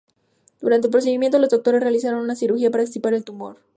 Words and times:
Durante 0.61 0.87
el 0.87 0.91
procedimiento, 0.91 1.37
los 1.37 1.51
doctores 1.51 1.79
realizaron 1.83 2.21
una 2.21 2.33
cirugía 2.35 2.71
para 2.71 2.81
extirpar 2.81 3.13
el 3.13 3.23
tumor. 3.23 3.57